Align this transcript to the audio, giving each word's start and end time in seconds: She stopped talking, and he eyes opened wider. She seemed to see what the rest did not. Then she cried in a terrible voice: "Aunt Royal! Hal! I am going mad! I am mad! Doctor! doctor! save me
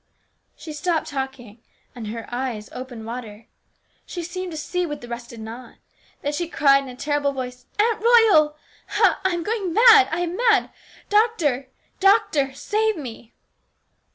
She 0.55 0.73
stopped 0.73 1.05
talking, 1.09 1.59
and 1.93 2.07
he 2.07 2.17
eyes 2.29 2.71
opened 2.71 3.05
wider. 3.05 3.45
She 4.03 4.23
seemed 4.23 4.49
to 4.51 4.57
see 4.57 4.83
what 4.83 4.99
the 4.99 5.07
rest 5.07 5.29
did 5.29 5.39
not. 5.41 5.75
Then 6.23 6.33
she 6.33 6.47
cried 6.49 6.79
in 6.81 6.89
a 6.89 6.95
terrible 6.95 7.33
voice: 7.33 7.67
"Aunt 7.77 8.03
Royal! 8.03 8.57
Hal! 8.87 9.17
I 9.23 9.29
am 9.35 9.43
going 9.43 9.75
mad! 9.75 10.09
I 10.11 10.21
am 10.21 10.35
mad! 10.37 10.71
Doctor! 11.09 11.69
doctor! 11.99 12.51
save 12.55 12.97
me 12.97 13.35